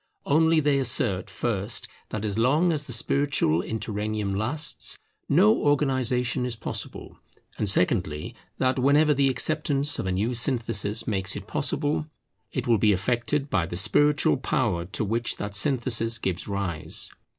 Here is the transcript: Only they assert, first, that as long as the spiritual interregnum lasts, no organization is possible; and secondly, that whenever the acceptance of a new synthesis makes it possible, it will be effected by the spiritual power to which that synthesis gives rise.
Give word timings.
Only 0.25 0.59
they 0.59 0.79
assert, 0.79 1.29
first, 1.29 1.87
that 2.09 2.25
as 2.25 2.35
long 2.39 2.73
as 2.73 2.87
the 2.87 2.91
spiritual 2.91 3.61
interregnum 3.61 4.33
lasts, 4.33 4.97
no 5.29 5.55
organization 5.55 6.43
is 6.43 6.55
possible; 6.55 7.19
and 7.59 7.69
secondly, 7.69 8.33
that 8.57 8.79
whenever 8.79 9.13
the 9.13 9.29
acceptance 9.29 9.99
of 9.99 10.07
a 10.07 10.11
new 10.11 10.33
synthesis 10.33 11.05
makes 11.05 11.35
it 11.35 11.45
possible, 11.45 12.07
it 12.51 12.65
will 12.65 12.79
be 12.79 12.93
effected 12.93 13.47
by 13.51 13.67
the 13.67 13.77
spiritual 13.77 14.37
power 14.37 14.85
to 14.85 15.05
which 15.05 15.37
that 15.37 15.53
synthesis 15.53 16.17
gives 16.17 16.47
rise. 16.47 17.11